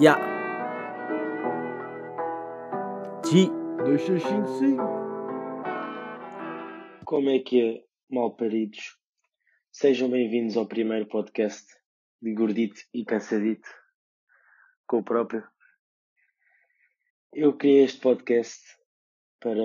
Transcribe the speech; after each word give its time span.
Ya. 0.00 0.18
G. 3.24 3.46
2655. 3.84 4.82
Como 7.04 7.30
é 7.30 7.38
que 7.38 7.62
é, 7.62 7.84
malparidos? 8.10 8.98
Sejam 9.70 10.10
bem-vindos 10.10 10.56
ao 10.56 10.66
primeiro 10.66 11.06
podcast 11.06 11.64
de 12.20 12.34
Gordito 12.34 12.80
e 12.92 13.04
Cansadito, 13.04 13.68
com 14.84 14.98
o 14.98 15.04
próprio. 15.04 15.46
Eu 17.32 17.56
criei 17.56 17.84
este 17.84 18.00
podcast 18.00 18.64
para 19.38 19.62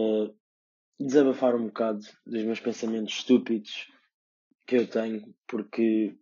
desabafar 1.00 1.56
um 1.56 1.66
bocado 1.66 2.02
dos 2.24 2.44
meus 2.44 2.60
pensamentos 2.60 3.16
estúpidos 3.16 3.92
que 4.68 4.76
eu 4.76 4.88
tenho, 4.88 5.34
porque 5.48 6.16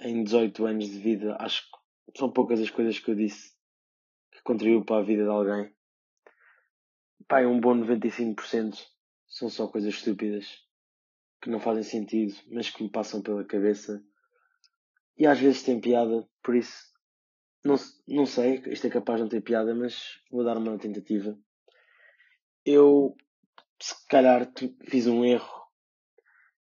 em 0.00 0.24
18 0.24 0.66
anos 0.66 0.86
de 0.90 0.98
vida 0.98 1.36
acho 1.38 1.62
que 1.62 1.77
são 2.16 2.30
poucas 2.30 2.60
as 2.60 2.70
coisas 2.70 2.98
que 2.98 3.10
eu 3.10 3.14
disse 3.14 3.54
que 4.30 4.42
contribuem 4.42 4.84
para 4.84 5.00
a 5.00 5.04
vida 5.04 5.24
de 5.24 5.30
alguém. 5.30 5.72
Pai, 7.26 7.46
um 7.46 7.60
bom 7.60 7.74
95% 7.74 8.78
são 9.26 9.50
só 9.50 9.68
coisas 9.68 9.94
estúpidas 9.94 10.64
que 11.42 11.50
não 11.50 11.60
fazem 11.60 11.82
sentido, 11.82 12.34
mas 12.50 12.70
que 12.70 12.82
me 12.82 12.90
passam 12.90 13.22
pela 13.22 13.44
cabeça. 13.44 14.02
E 15.16 15.26
às 15.26 15.38
vezes 15.38 15.62
tem 15.62 15.80
piada, 15.80 16.28
por 16.42 16.56
isso 16.56 16.88
não, 17.64 17.76
não 18.06 18.24
sei, 18.24 18.62
isto 18.66 18.86
é 18.86 18.90
capaz 18.90 19.18
de 19.18 19.22
não 19.24 19.28
ter 19.28 19.40
piada, 19.40 19.74
mas 19.74 20.20
vou 20.30 20.44
dar 20.44 20.56
uma 20.56 20.78
tentativa. 20.78 21.38
Eu, 22.64 23.16
se 23.80 23.94
calhar, 24.06 24.50
fiz 24.84 25.06
um 25.06 25.24
erro, 25.24 25.66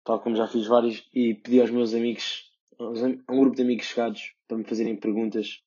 tal 0.05 0.21
como 0.21 0.37
já 0.37 0.47
fiz 0.47 0.67
vários, 0.67 1.09
e 1.15 1.35
pedi 1.35 1.61
aos 1.61 1.71
meus 1.71 1.95
amigos, 1.95 2.50
um 2.81 3.41
grupo 3.41 3.57
de 3.57 3.63
amigos 3.63 3.87
chegados, 3.87 4.35
para 4.49 4.57
me 4.57 4.65
fazerem 4.65 4.99
perguntas 4.99 5.63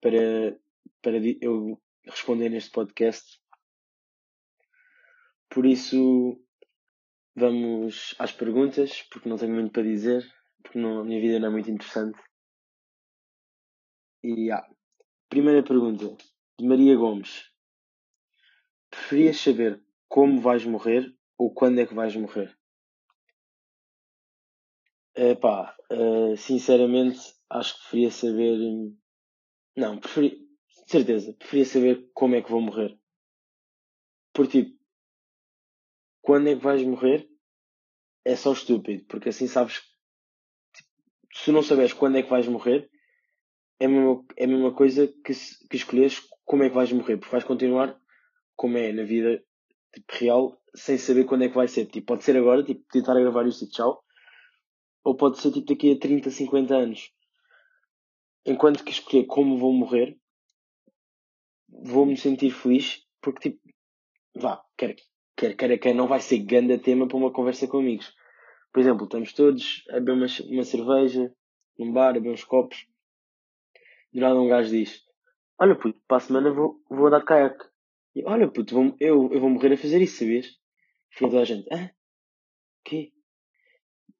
para, 0.00 0.58
para 1.02 1.16
eu 1.40 1.80
responder 2.04 2.48
neste 2.48 2.70
podcast. 2.70 3.40
Por 5.50 5.66
isso, 5.66 6.40
vamos 7.34 8.14
às 8.18 8.32
perguntas, 8.32 9.02
porque 9.10 9.28
não 9.28 9.36
tenho 9.36 9.54
muito 9.54 9.72
para 9.72 9.82
dizer, 9.82 10.24
porque 10.62 10.78
não, 10.78 11.00
a 11.00 11.04
minha 11.04 11.20
vida 11.20 11.38
não 11.38 11.48
é 11.48 11.50
muito 11.50 11.70
interessante. 11.70 12.18
E 14.22 14.50
ah, 14.50 14.68
primeira 15.28 15.62
pergunta, 15.62 16.16
de 16.58 16.66
Maria 16.66 16.96
Gomes. 16.96 17.50
Preferias 18.90 19.38
saber 19.38 19.82
como 20.08 20.40
vais 20.40 20.64
morrer 20.64 21.14
ou 21.36 21.52
quando 21.52 21.80
é 21.80 21.86
que 21.86 21.94
vais 21.94 22.16
morrer? 22.16 22.56
Epá, 25.14 25.76
uh, 25.92 26.36
sinceramente, 26.36 27.18
acho 27.50 27.74
que 27.74 27.80
preferia 27.80 28.10
saber. 28.10 28.58
Não, 29.76 29.98
preferia. 29.98 30.36
Certeza, 30.86 31.34
preferia 31.34 31.66
saber 31.66 32.10
como 32.14 32.34
é 32.34 32.42
que 32.42 32.50
vou 32.50 32.60
morrer. 32.60 32.98
Por 34.32 34.46
tipo, 34.46 34.78
quando 36.22 36.48
é 36.48 36.56
que 36.56 36.62
vais 36.62 36.82
morrer 36.82 37.28
é 38.24 38.36
só 38.36 38.52
estúpido, 38.52 39.04
porque 39.06 39.30
assim 39.30 39.46
sabes. 39.46 39.80
Tipo, 40.74 40.88
se 41.34 41.52
não 41.52 41.62
sabes 41.62 41.92
quando 41.92 42.16
é 42.16 42.22
que 42.22 42.30
vais 42.30 42.46
morrer, 42.46 42.90
é 43.80 43.86
a 43.86 43.88
mesma, 43.88 44.24
é 44.36 44.44
a 44.44 44.48
mesma 44.48 44.74
coisa 44.74 45.06
que, 45.06 45.32
que 45.70 45.76
escolheres 45.76 46.20
como 46.44 46.62
é 46.62 46.68
que 46.68 46.74
vais 46.74 46.92
morrer, 46.92 47.16
porque 47.16 47.32
vais 47.32 47.44
continuar 47.44 47.98
como 48.56 48.76
é 48.76 48.92
na 48.92 49.04
vida 49.04 49.42
tipo, 49.94 50.06
real, 50.12 50.60
sem 50.74 50.98
saber 50.98 51.24
quando 51.24 51.44
é 51.44 51.48
que 51.48 51.54
vai 51.54 51.68
ser. 51.68 51.86
Tipo, 51.86 52.08
pode 52.08 52.24
ser 52.24 52.36
agora, 52.36 52.62
tipo, 52.64 52.84
tentar 52.90 53.14
gravar 53.14 53.46
isto 53.46 53.64
e 53.64 53.68
tchau, 53.68 54.02
ou 55.04 55.16
pode 55.16 55.38
ser 55.38 55.52
tipo 55.52 55.66
daqui 55.66 55.92
a 55.92 55.98
30, 55.98 56.30
50 56.30 56.74
anos. 56.74 57.12
Enquanto 58.44 58.84
que 58.84 58.92
escolher 58.92 59.26
como 59.26 59.58
vou 59.58 59.72
morrer, 59.72 60.18
vou-me 61.68 62.16
sentir 62.16 62.50
feliz, 62.50 63.06
porque 63.20 63.50
tipo, 63.50 63.60
vá, 64.34 64.62
quer, 64.76 64.96
quer, 65.36 65.54
quer, 65.54 65.78
quer, 65.78 65.94
não 65.94 66.08
vai 66.08 66.20
ser 66.20 66.38
grande 66.38 66.78
tema 66.78 67.06
para 67.06 67.16
uma 67.16 67.32
conversa 67.32 67.66
com 67.66 67.78
amigos. 67.78 68.12
Por 68.72 68.80
exemplo, 68.80 69.04
estamos 69.04 69.32
todos 69.32 69.84
a 69.90 69.94
beber 69.94 70.12
uma, 70.12 70.26
uma 70.50 70.64
cerveja, 70.64 71.34
num 71.78 71.92
bar, 71.92 72.10
a 72.10 72.12
beber 72.14 72.32
uns 72.32 72.44
copos. 72.44 72.86
De 74.12 74.20
nada 74.20 74.40
um 74.40 74.48
gajo 74.48 74.70
diz, 74.70 75.04
olha 75.58 75.74
puto, 75.74 76.00
para 76.06 76.16
a 76.16 76.20
semana 76.20 76.52
vou, 76.52 76.80
vou 76.88 77.06
andar 77.06 77.20
de 77.20 77.26
caiaque. 77.26 77.64
E 78.14 78.24
olha 78.24 78.48
puto, 78.48 78.74
vou, 78.74 78.96
eu, 79.00 79.32
eu 79.32 79.40
vou 79.40 79.50
morrer 79.50 79.74
a 79.74 79.76
fazer 79.76 80.00
isso, 80.00 80.18
sabias? 80.18 80.46
Fica 81.10 81.30
toda 81.30 81.42
a 81.42 81.44
gente, 81.44 81.66
ah, 81.72 81.90
quê? 82.84 83.12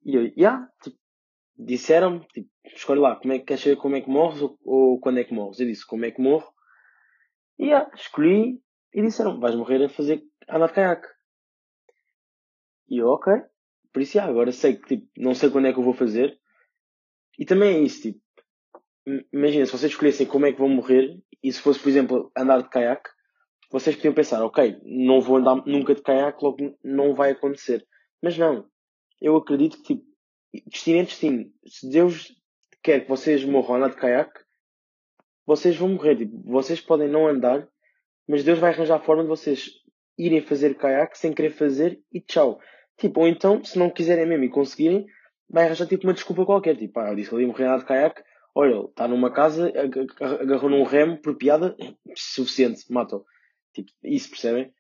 E 0.08 0.14
eu, 0.14 0.22
yeah, 0.38 0.66
tipo, 0.82 0.96
disseram-me, 1.54 2.26
tipo, 2.28 2.48
escolhe 2.64 2.98
lá, 2.98 3.16
como 3.16 3.34
é 3.34 3.38
que 3.38 3.44
queres 3.44 3.62
saber 3.62 3.76
como 3.76 3.94
é 3.94 4.00
que 4.00 4.08
morres 4.08 4.41
ou, 4.41 4.58
ou, 4.64 4.98
quando 4.98 5.19
é 5.19 5.24
que 5.24 5.34
morres? 5.34 5.60
Eu 5.60 5.66
disse, 5.66 5.86
como 5.86 6.06
é 6.06 6.10
que 6.10 6.22
morro? 6.22 6.50
E 7.58 7.66
yeah, 7.66 7.91
escolhi 7.94 8.58
e 8.94 9.02
disseram, 9.02 9.38
vais 9.38 9.54
morrer 9.54 9.84
a 9.84 9.88
fazer, 9.91 10.22
andar 10.48 10.69
de 10.69 10.72
caiaque. 10.72 11.06
E 12.88 12.96
eu, 12.96 13.08
ok. 13.08 13.34
Por 13.92 14.00
isso, 14.00 14.16
yeah, 14.16 14.32
agora 14.32 14.50
sei 14.50 14.78
que, 14.78 14.96
tipo, 14.96 15.06
não 15.19 15.34
sei 15.34 15.50
quando 15.50 15.66
é 15.66 15.74
que 15.74 15.78
eu 15.78 15.84
vou 15.84 15.92
fazer. 15.92 16.40
E 17.38 17.44
também 17.44 17.76
é 17.76 17.80
isso, 17.80 18.00
tipo, 18.00 18.22
imagina, 19.30 19.66
se 19.66 19.72
vocês 19.72 19.92
escolhessem 19.92 20.26
como 20.26 20.46
é 20.46 20.52
que 20.54 20.58
vão 20.58 20.70
morrer, 20.70 21.22
e 21.42 21.52
se 21.52 21.60
fosse, 21.60 21.80
por 21.80 21.90
exemplo, 21.90 22.32
andar 22.34 22.62
de 22.62 22.70
caiaque, 22.70 23.10
vocês 23.70 23.94
podiam 23.94 24.14
pensar, 24.14 24.42
ok, 24.42 24.80
não 24.84 25.20
vou 25.20 25.36
andar 25.36 25.56
nunca 25.66 25.94
de 25.94 26.00
caiaque, 26.00 26.42
logo 26.42 26.78
não 26.82 27.14
vai 27.14 27.32
acontecer. 27.32 27.86
Mas 28.22 28.38
não. 28.38 28.66
Eu 29.21 29.37
acredito 29.37 29.83
que, 29.83 29.97
tipo, 29.97 30.09
é 30.53 31.03
destino. 31.03 31.53
Se 31.67 31.89
Deus 31.91 32.33
quer 32.83 33.01
que 33.01 33.09
vocês 33.09 33.45
morram 33.45 33.77
andar 33.77 33.91
de 33.91 33.97
caiaque, 33.97 34.41
vocês 35.47 35.77
vão 35.77 35.89
morrer. 35.89 36.17
Tipo, 36.17 36.41
vocês 36.45 36.81
podem 36.81 37.09
não 37.09 37.27
andar, 37.27 37.69
mas 38.27 38.45
Deus 38.45 38.59
vai 38.59 38.73
arranjar 38.73 38.97
a 38.97 39.03
forma 39.03 39.23
de 39.23 39.29
vocês 39.29 39.71
irem 40.19 40.43
fazer 40.43 40.77
caiaque 40.77 41.17
sem 41.17 41.33
querer 41.33 41.51
fazer 41.51 42.01
e 42.12 42.21
tchau. 42.21 42.61
Tipo, 42.99 43.21
ou 43.21 43.29
então, 43.29 43.65
se 43.65 43.79
não 43.79 43.89
quiserem 43.89 44.27
mesmo 44.27 44.45
e 44.45 44.51
conseguirem, 44.51 45.06
vai 45.49 45.65
arranjar 45.65 45.87
tipo 45.87 46.06
uma 46.06 46.12
desculpa 46.12 46.45
qualquer. 46.45 46.77
Tipo, 46.77 46.99
ah, 47.00 47.11
eu 47.11 47.17
disse 47.17 47.35
ia 47.35 47.47
morrer 47.47 47.65
andar 47.65 47.79
de 47.79 47.87
caiaque, 47.87 48.23
olha, 48.55 48.75
ele 48.75 48.85
está 48.87 49.06
numa 49.06 49.33
casa, 49.33 49.73
agarrou 50.41 50.69
num 50.69 50.83
remo 50.83 51.17
por 51.19 51.37
piada, 51.37 51.77
suficiente, 52.17 52.85
matou. 52.93 53.25
Tipo, 53.73 53.91
isso 54.03 54.29
percebem? 54.29 54.73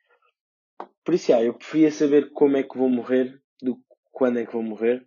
Por 1.04 1.14
isso, 1.14 1.32
ah, 1.32 1.42
eu 1.42 1.54
preferia 1.54 1.90
saber 1.90 2.30
como 2.32 2.56
é 2.56 2.62
que 2.62 2.76
vou 2.76 2.88
morrer 2.88 3.40
do 3.62 3.76
que 3.76 3.82
quando 4.18 4.40
é 4.40 4.44
que 4.44 4.52
vou 4.52 4.64
morrer. 4.64 5.06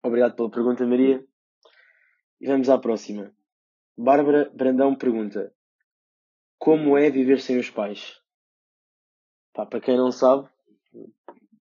Obrigado 0.00 0.36
pela 0.36 0.48
pergunta, 0.48 0.86
Maria. 0.86 1.26
E 2.40 2.46
vamos 2.46 2.68
à 2.68 2.78
próxima. 2.78 3.34
Bárbara 3.98 4.48
Brandão 4.54 4.94
pergunta: 4.94 5.52
Como 6.56 6.96
é 6.96 7.10
viver 7.10 7.40
sem 7.40 7.58
os 7.58 7.68
pais? 7.68 8.20
Pá, 9.52 9.66
para 9.66 9.80
quem 9.80 9.96
não 9.96 10.12
sabe, 10.12 10.48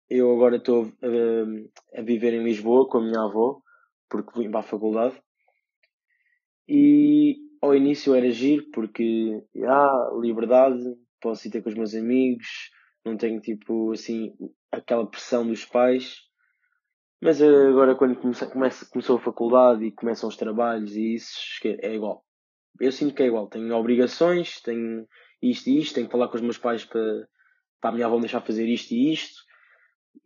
eu 0.08 0.32
agora 0.32 0.56
estou 0.56 0.92
a, 1.02 1.98
a, 1.98 2.02
viver 2.02 2.32
em 2.32 2.44
Lisboa 2.44 2.88
com 2.88 2.98
a 2.98 3.02
minha 3.02 3.22
avó, 3.22 3.60
porque 4.08 4.38
vim 4.38 4.48
para 4.48 4.60
a 4.60 4.62
faculdade. 4.62 5.20
E 6.68 7.38
ao 7.60 7.74
início 7.74 8.14
era 8.14 8.30
giro, 8.30 8.70
porque 8.70 9.42
há 9.64 10.10
liberdade, 10.20 10.80
posso 11.20 11.48
ir 11.48 11.50
ter 11.50 11.60
com 11.60 11.70
os 11.70 11.74
meus 11.74 11.94
amigos, 11.94 12.70
não 13.04 13.16
tenho 13.16 13.40
tipo 13.40 13.90
assim 13.90 14.32
aquela 14.70 15.04
pressão 15.10 15.44
dos 15.44 15.64
pais. 15.64 16.25
Mas 17.20 17.40
agora 17.40 17.94
quando 17.94 18.16
começa, 18.16 18.46
começa, 18.46 18.86
começou 18.90 19.16
a 19.16 19.20
faculdade 19.20 19.84
e 19.84 19.92
começam 19.92 20.28
os 20.28 20.36
trabalhos 20.36 20.94
e 20.94 21.14
isso 21.14 21.38
é 21.64 21.94
igual. 21.94 22.24
Eu 22.78 22.92
sinto 22.92 23.14
que 23.14 23.22
é 23.22 23.26
igual. 23.26 23.48
Tenho 23.48 23.74
obrigações, 23.74 24.60
tenho 24.60 25.06
isto 25.42 25.68
e 25.68 25.78
isto, 25.78 25.94
tenho 25.94 26.06
que 26.06 26.12
falar 26.12 26.28
com 26.28 26.36
os 26.36 26.42
meus 26.42 26.58
pais 26.58 26.84
para, 26.84 27.26
para 27.80 27.90
a 27.90 27.92
minha 27.92 28.06
avó 28.06 28.16
me 28.16 28.22
deixar 28.22 28.42
fazer 28.42 28.66
isto 28.66 28.92
e 28.92 29.12
isto. 29.12 29.42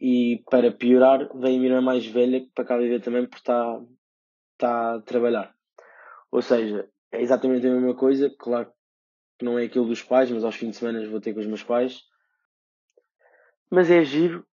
E 0.01 0.43
para 0.51 0.73
piorar, 0.73 1.28
vem 1.39 1.56
a 1.56 1.61
minha 1.61 1.71
irmã 1.71 1.81
mais 1.81 2.06
velha 2.06 2.45
para 2.55 2.65
cá 2.65 2.77
viver 2.77 3.01
também 3.01 3.22
porque 3.22 3.37
está, 3.37 3.81
está 4.53 4.95
a 4.97 5.03
trabalhar. 5.03 5.54
Ou 6.31 6.43
seja, 6.43 6.89
é 7.13 7.22
exatamente 7.22 7.66
a 7.66 7.71
mesma 7.71 7.95
coisa. 7.95 8.34
Claro 8.39 8.72
que 9.39 9.45
não 9.45 9.59
é 9.59 9.65
aquilo 9.65 9.86
dos 9.86 10.03
pais, 10.03 10.31
mas 10.31 10.45
aos 10.45 10.57
fins 10.57 10.71
de 10.71 10.77
semana 10.77 11.09
vou 11.09 11.21
ter 11.21 11.34
com 11.34 11.41
os 11.41 11.47
meus 11.47 11.63
pais. 11.63 12.03
Mas 13.71 13.91
é 13.91 14.03
giro 14.03 14.45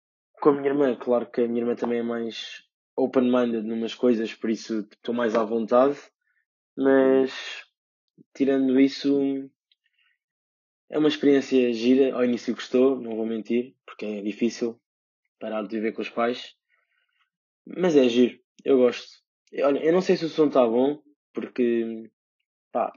com 0.40 0.50
a 0.50 0.52
minha 0.52 0.68
irmã. 0.68 0.96
Claro 0.96 1.30
que 1.30 1.42
a 1.42 1.48
minha 1.48 1.60
irmã 1.60 1.74
também 1.74 1.98
é 1.98 2.02
mais 2.02 2.64
open-minded 2.96 3.62
numas 3.62 3.94
coisas, 3.94 4.34
por 4.34 4.50
isso 4.50 4.80
estou 4.80 5.14
mais 5.14 5.34
à 5.34 5.44
vontade. 5.44 5.98
Mas 6.76 7.32
tirando 8.34 8.78
isso, 8.78 9.50
é 10.90 10.98
uma 10.98 11.08
experiência 11.08 11.72
gira. 11.72 12.14
Ao 12.14 12.24
início 12.24 12.54
gostou, 12.54 13.00
não 13.00 13.16
vou 13.16 13.26
mentir, 13.26 13.74
porque 13.84 14.04
é 14.04 14.22
difícil 14.22 14.80
parar 15.38 15.62
de 15.62 15.76
viver 15.76 15.92
com 15.92 16.02
os 16.02 16.10
pais. 16.10 16.54
Mas 17.66 17.96
é 17.96 18.08
giro, 18.08 18.38
eu 18.64 18.78
gosto. 18.78 19.24
Olha, 19.62 19.78
eu 19.84 19.92
não 19.92 20.00
sei 20.00 20.16
se 20.16 20.24
o 20.24 20.28
som 20.28 20.46
está 20.46 20.66
bom, 20.66 21.02
porque 21.32 22.10
pá, 22.72 22.92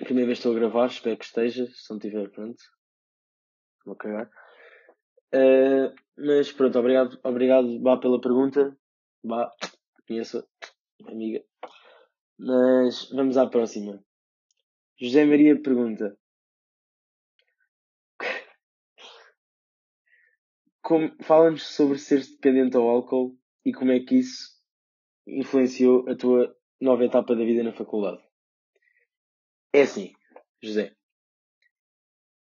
a 0.00 0.04
primeira 0.04 0.26
vez 0.26 0.38
estou 0.38 0.52
a 0.52 0.54
gravar, 0.54 0.86
espero 0.86 1.16
que 1.16 1.24
esteja, 1.24 1.66
se 1.66 1.90
não 1.90 1.96
estiver 1.96 2.30
pronto. 2.30 2.62
Vou 3.84 3.96
cagar. 3.96 4.30
Uh, 5.34 5.92
mas 6.16 6.52
pronto, 6.52 6.78
obrigado, 6.78 7.18
obrigado 7.22 7.78
Bá 7.80 7.96
pela 7.96 8.20
pergunta. 8.20 8.76
Bá, 9.24 9.50
conheço, 10.06 10.46
amiga. 11.06 11.44
Mas 12.38 13.08
vamos 13.10 13.36
à 13.36 13.46
próxima. 13.46 14.04
José 15.00 15.24
Maria 15.24 15.60
pergunta: 15.60 16.16
Fala-nos 21.22 21.66
sobre 21.74 21.98
ser 21.98 22.20
dependente 22.20 22.76
ao 22.76 22.88
álcool 22.88 23.38
e 23.64 23.72
como 23.72 23.92
é 23.92 24.00
que 24.00 24.16
isso 24.16 24.54
influenciou 25.26 26.08
a 26.08 26.14
tua 26.14 26.54
nova 26.80 27.04
etapa 27.04 27.34
da 27.34 27.44
vida 27.44 27.62
na 27.62 27.72
faculdade. 27.72 28.22
É 29.72 29.82
assim, 29.82 30.12
José. 30.62 30.94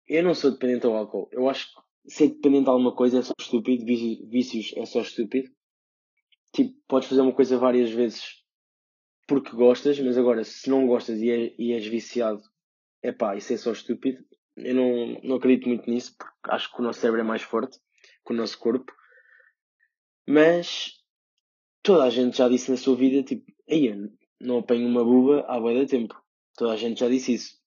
Eu 0.07 0.23
não 0.23 0.33
sou 0.33 0.51
dependente 0.51 0.85
ao 0.85 0.95
álcool. 0.95 1.27
Eu 1.31 1.49
acho 1.49 1.67
que 1.67 1.88
ser 2.07 2.29
dependente 2.29 2.65
de 2.65 2.69
alguma 2.69 2.95
coisa 2.95 3.19
é 3.19 3.21
só 3.21 3.33
estúpido. 3.39 3.85
Víci- 3.85 4.25
Vícios 4.27 4.73
é 4.77 4.85
só 4.85 5.01
estúpido. 5.01 5.49
Tipo, 6.53 6.75
podes 6.87 7.07
fazer 7.09 7.21
uma 7.21 7.33
coisa 7.33 7.57
várias 7.57 7.91
vezes 7.91 8.39
porque 9.27 9.51
gostas, 9.51 9.99
mas 9.99 10.17
agora, 10.17 10.43
se 10.43 10.67
não 10.71 10.87
gostas 10.87 11.19
e, 11.21 11.29
é, 11.29 11.53
e 11.59 11.71
és 11.71 11.85
viciado, 11.85 12.41
é 13.03 13.11
pá, 13.11 13.35
isso 13.35 13.53
é 13.53 13.57
só 13.57 13.71
estúpido. 13.71 14.25
Eu 14.57 14.73
não, 14.73 15.21
não 15.23 15.35
acredito 15.35 15.69
muito 15.69 15.87
nisso, 15.87 16.15
porque 16.17 16.33
acho 16.51 16.73
que 16.73 16.81
o 16.81 16.83
nosso 16.83 16.99
cérebro 16.99 17.21
é 17.21 17.23
mais 17.23 17.43
forte 17.43 17.77
que 18.25 18.33
o 18.33 18.35
nosso 18.35 18.57
corpo. 18.57 18.91
Mas 20.27 20.93
toda 21.83 22.05
a 22.05 22.09
gente 22.09 22.37
já 22.37 22.49
disse 22.49 22.71
na 22.71 22.77
sua 22.77 22.95
vida, 22.95 23.21
tipo, 23.21 23.45
aí 23.69 23.93
não 24.41 24.57
apanho 24.57 24.87
uma 24.87 25.03
buba 25.03 25.45
há 25.47 25.59
bué 25.59 25.75
de 25.75 25.85
tempo. 25.85 26.19
Toda 26.57 26.73
a 26.73 26.77
gente 26.77 26.99
já 26.99 27.07
disse 27.07 27.33
isso. 27.35 27.59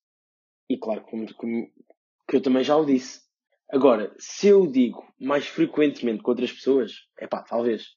E 0.69 0.77
claro, 0.77 1.03
como, 1.03 1.33
como, 1.35 1.71
que 2.29 2.37
eu 2.37 2.43
também 2.43 2.65
já 2.65 2.77
o 2.77 2.85
disse. 2.85 3.22
Agora, 3.73 4.15
se 4.19 4.49
eu 4.49 4.67
digo 4.67 5.03
mais 5.19 5.47
frequentemente 5.47 6.23
com 6.23 6.31
outras 6.31 6.53
pessoas, 6.53 7.09
é 7.19 7.27
pá, 7.27 7.43
talvez. 7.43 7.97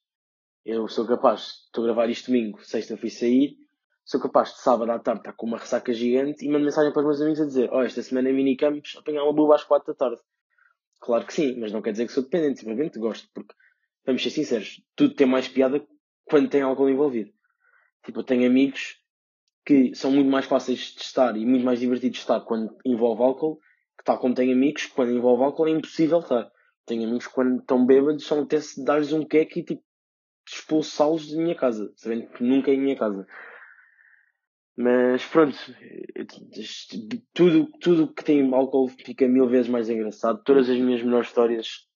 Eu 0.64 0.88
sou 0.88 1.06
capaz, 1.06 1.66
estou 1.66 1.84
a 1.84 1.88
gravar 1.88 2.10
isto 2.10 2.28
domingo, 2.28 2.64
sexta 2.64 2.96
fui 2.96 3.10
sair, 3.10 3.58
sou 4.06 4.22
capaz 4.22 4.54
de 4.54 4.62
sábado 4.62 4.90
à 4.90 4.98
tarde 4.98 5.20
estar 5.20 5.34
com 5.34 5.46
uma 5.46 5.58
ressaca 5.58 5.92
gigante 5.92 6.46
e 6.46 6.50
mando 6.50 6.64
mensagem 6.64 6.94
para 6.94 7.02
os 7.02 7.06
meus 7.06 7.22
amigos 7.22 7.42
a 7.42 7.46
dizer: 7.46 7.70
Ó, 7.74 7.80
oh, 7.80 7.84
esta 7.84 8.02
semana 8.02 8.30
em 8.30 8.34
minicampos 8.34 8.96
apanhar 8.96 9.24
uma 9.26 9.34
buba 9.34 9.56
às 9.56 9.66
quatro 9.66 9.94
da 9.94 9.94
tarde. 9.94 10.22
Claro 11.02 11.26
que 11.26 11.34
sim, 11.34 11.60
mas 11.60 11.74
não 11.74 11.82
quer 11.82 11.92
dizer 11.92 12.08
que 12.08 12.14
sou 12.14 12.24
dependente, 12.24 12.62
simplesmente 12.62 12.98
gosto, 12.98 13.28
porque, 13.34 13.54
vamos 14.06 14.24
ser 14.24 14.30
sinceros, 14.30 14.82
tudo 14.96 15.14
tem 15.14 15.28
mais 15.28 15.50
piada 15.50 15.86
quando 16.24 16.50
tem 16.50 16.62
álcool 16.62 16.90
envolvido. 16.90 17.34
Tipo, 18.06 18.22
eu 18.22 18.24
tenho 18.24 18.48
amigos 18.48 18.98
que 19.66 19.94
são 19.94 20.10
muito 20.10 20.32
mais 20.32 20.46
fáceis 20.46 20.96
de 20.96 21.02
estar 21.02 21.36
e 21.36 21.46
muito 21.46 21.66
mais 21.66 21.82
divertidos 21.82 22.16
de 22.16 22.22
estar 22.22 22.40
quando 22.40 22.74
envolve 22.86 23.22
álcool, 23.22 23.60
que 23.98 24.04
tal 24.04 24.20
como 24.20 24.36
tenho 24.36 24.54
amigos 24.54 24.86
que 24.86 24.94
quando 24.94 25.12
envolve 25.12 25.44
álcool 25.44 25.68
é 25.68 25.72
impossível 25.72 26.20
estar. 26.20 26.52
Tenho 26.86 27.04
amigos 27.04 27.28
que 27.28 27.34
quando 27.34 27.60
estão 27.60 27.86
bêbados 27.86 28.26
são 28.26 28.44
até 28.44 28.60
se 28.60 28.84
dar-lhes 28.84 29.12
um 29.14 29.26
queque 29.26 29.60
e 29.60 29.64
tipo 29.64 29.84
expulsá-los 30.48 31.32
da 31.32 31.42
minha 31.42 31.56
casa, 31.56 31.92
sabendo 31.96 32.28
que 32.28 32.44
nunca 32.44 32.70
é 32.70 32.76
em 32.76 32.82
minha 32.82 32.96
casa. 32.96 33.26
Mas 34.78 35.26
pronto, 35.26 35.58
tudo, 37.34 37.72
tudo 37.80 38.14
que 38.14 38.24
tem 38.24 38.54
álcool 38.54 38.90
fica 38.90 39.28
mil 39.28 39.48
vezes 39.48 39.70
mais 39.70 39.90
engraçado. 39.90 40.44
Todas 40.44 40.70
as 40.70 40.78
minhas 40.78 41.02
melhores 41.02 41.30
histórias 41.30 41.88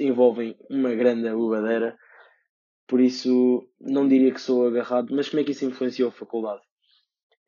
envolvem 0.00 0.56
uma 0.70 0.94
grande 0.94 1.28
bobadeira. 1.30 1.98
Por 2.86 3.00
isso, 3.00 3.68
não 3.80 4.06
diria 4.06 4.32
que 4.32 4.40
sou 4.40 4.66
agarrado, 4.66 5.14
mas 5.14 5.28
como 5.28 5.40
é 5.40 5.44
que 5.44 5.50
isso 5.50 5.64
influenciou 5.64 6.08
a 6.08 6.12
faculdade? 6.12 6.62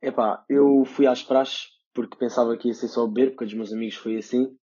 Epá, 0.03 0.45
eu 0.49 0.85
fui 0.85 1.07
às 1.07 1.23
praxes 1.23 1.69
porque 1.95 2.17
pensava 2.17 2.57
que 2.57 2.69
ia 2.69 2.75
ser 2.75 2.89
só 2.89 3.07
beber, 3.07 3.31
porque 3.31 3.47
dos 3.47 3.55
meus 3.55 3.73
amigos 3.73 3.97
foi 3.97 4.17
assim. 4.17 4.57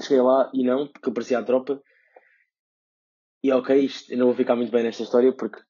Cheguei 0.00 0.20
lá 0.20 0.50
e 0.52 0.64
não, 0.64 0.88
porque 0.88 1.08
eu 1.08 1.12
parecia 1.12 1.38
a 1.38 1.44
tropa. 1.44 1.82
E 3.42 3.52
ok, 3.52 3.78
isto, 3.78 4.12
eu 4.12 4.18
não 4.18 4.26
vou 4.26 4.34
ficar 4.34 4.56
muito 4.56 4.72
bem 4.72 4.82
nesta 4.82 5.02
história 5.02 5.32
porque 5.32 5.62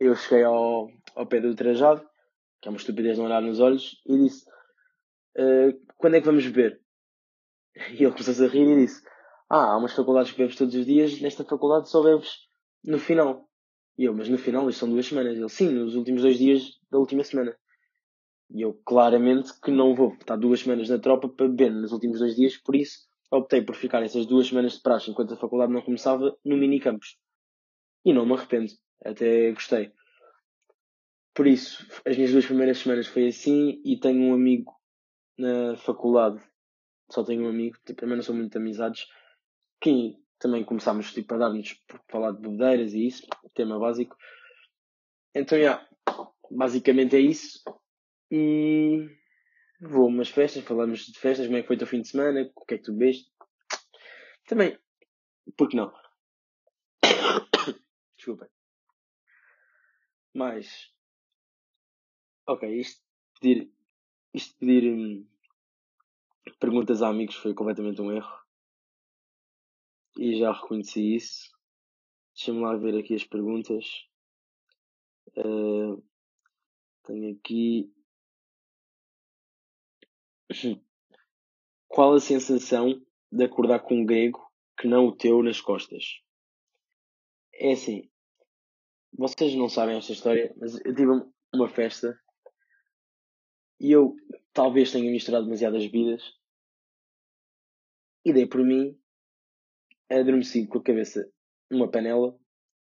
eu 0.00 0.14
cheguei 0.14 0.44
ao, 0.44 0.88
ao 1.14 1.26
pé 1.26 1.40
do 1.40 1.54
trajado 1.54 2.06
que 2.60 2.68
é 2.68 2.70
uma 2.70 2.78
estupidez 2.78 3.18
não 3.18 3.26
olhar 3.26 3.42
nos 3.42 3.60
olhos, 3.60 4.00
e 4.06 4.18
disse: 4.18 4.44
uh, 5.38 5.78
Quando 5.96 6.16
é 6.16 6.20
que 6.20 6.26
vamos 6.26 6.46
beber? 6.46 6.80
E 7.92 8.02
ele 8.02 8.10
começou-se 8.10 8.44
a 8.44 8.48
rir 8.48 8.66
e 8.66 8.76
disse: 8.76 9.02
Ah, 9.48 9.72
há 9.72 9.76
umas 9.76 9.92
faculdades 9.92 10.32
que 10.32 10.38
bebes 10.38 10.56
todos 10.56 10.74
os 10.74 10.86
dias, 10.86 11.20
nesta 11.20 11.44
faculdade 11.44 11.88
só 11.88 12.02
bebes 12.02 12.38
no 12.84 12.98
final. 12.98 13.48
E 13.98 14.04
eu, 14.04 14.14
mas 14.14 14.28
no 14.28 14.38
final, 14.38 14.68
isto 14.68 14.80
são 14.80 14.90
duas 14.90 15.06
semanas. 15.06 15.36
Ele, 15.36 15.48
sim, 15.48 15.70
nos 15.70 15.94
últimos 15.94 16.22
dois 16.22 16.38
dias 16.38 16.78
da 16.90 16.98
última 16.98 17.24
semana. 17.24 17.56
E 18.50 18.62
eu, 18.62 18.74
claramente, 18.84 19.52
que 19.60 19.70
não 19.70 19.94
vou 19.94 20.14
estar 20.14 20.36
duas 20.36 20.60
semanas 20.60 20.88
na 20.88 20.98
tropa 20.98 21.28
para 21.28 21.48
beber 21.48 21.72
nos 21.72 21.92
últimos 21.92 22.20
dois 22.20 22.36
dias, 22.36 22.56
por 22.56 22.76
isso 22.76 23.06
optei 23.30 23.60
por 23.60 23.74
ficar 23.74 24.02
essas 24.02 24.24
duas 24.26 24.46
semanas 24.46 24.74
de 24.74 24.82
praxe 24.82 25.10
enquanto 25.10 25.34
a 25.34 25.36
faculdade 25.36 25.72
não 25.72 25.82
começava 25.82 26.36
no 26.44 26.56
minicampus. 26.56 27.18
E 28.04 28.12
não 28.12 28.24
me 28.24 28.34
arrependo. 28.34 28.72
Até 29.04 29.52
gostei. 29.52 29.92
Por 31.34 31.46
isso, 31.46 31.86
as 32.06 32.16
minhas 32.16 32.32
duas 32.32 32.46
primeiras 32.46 32.78
semanas 32.78 33.06
foi 33.06 33.28
assim 33.28 33.80
e 33.84 33.98
tenho 33.98 34.22
um 34.22 34.32
amigo 34.32 34.72
na 35.36 35.76
faculdade, 35.76 36.40
só 37.10 37.22
tenho 37.22 37.44
um 37.44 37.48
amigo, 37.48 37.76
tipo, 37.84 38.00
também 38.00 38.16
não 38.16 38.22
sou 38.22 38.34
muito 38.34 38.56
amizades, 38.56 39.06
que 39.80 40.16
também 40.38 40.64
começámos 40.64 41.12
tipo, 41.12 41.34
a 41.34 41.38
dar-nos 41.38 41.74
por 41.86 42.00
falar 42.08 42.32
de 42.32 42.40
bebedeiras 42.40 42.94
e 42.94 43.06
isso, 43.06 43.26
tema 43.54 43.78
básico. 43.78 44.16
Então, 45.34 45.58
já, 45.58 45.86
basicamente 46.50 47.16
é 47.16 47.20
isso. 47.20 47.62
E 48.30 49.08
vou 49.80 50.04
a 50.04 50.08
umas 50.08 50.28
festas, 50.28 50.64
falamos 50.64 51.06
de 51.06 51.18
festas, 51.18 51.46
como 51.46 51.58
é 51.58 51.62
que 51.62 51.66
foi 51.66 51.76
o 51.76 51.78
teu 51.78 51.88
fim 51.88 52.00
de 52.00 52.08
semana, 52.08 52.50
o 52.54 52.64
que 52.64 52.74
é 52.74 52.78
que 52.78 52.84
tu 52.84 52.92
bebeste. 52.92 53.30
Também, 54.46 54.78
por 55.56 55.68
que 55.68 55.76
não? 55.76 55.92
Desculpa. 58.16 58.48
Mas, 60.34 60.90
Ok, 62.48 62.62
isto 62.62 63.02
pedir, 63.40 63.68
isto 64.32 64.56
pedir 64.60 64.84
hum, 64.94 65.26
perguntas 66.60 67.02
a 67.02 67.08
amigos 67.08 67.34
foi 67.34 67.52
completamente 67.54 68.00
um 68.00 68.12
erro. 68.12 68.38
E 70.16 70.38
já 70.38 70.52
reconheci 70.52 71.16
isso. 71.16 71.50
Deixa-me 72.36 72.60
lá 72.60 72.76
ver 72.76 72.96
aqui 72.96 73.16
as 73.16 73.24
perguntas. 73.24 73.84
Uh, 75.36 76.00
tenho 77.02 77.36
aqui. 77.36 77.92
Qual 81.88 82.14
a 82.14 82.20
sensação 82.20 83.00
de 83.30 83.44
acordar 83.44 83.80
com 83.80 83.96
um 83.96 84.04
grego 84.04 84.40
que 84.78 84.86
não 84.86 85.06
o 85.06 85.16
teu 85.16 85.42
nas 85.42 85.60
costas? 85.60 86.22
É 87.54 87.72
assim. 87.72 88.10
Vocês 89.12 89.54
não 89.54 89.68
sabem 89.68 89.96
esta 89.96 90.12
história, 90.12 90.54
mas 90.58 90.74
eu 90.84 90.94
tive 90.94 91.10
uma 91.54 91.68
festa 91.68 92.18
e 93.80 93.90
eu 93.90 94.14
talvez 94.52 94.92
tenha 94.92 95.10
misturado 95.10 95.44
demasiadas 95.44 95.82
bebidas 95.84 96.22
e 98.24 98.32
dei 98.32 98.46
por 98.46 98.62
mim 98.64 98.98
adormeci 100.10 100.66
com 100.66 100.78
a 100.78 100.82
cabeça 100.82 101.30
numa 101.70 101.90
panela 101.90 102.38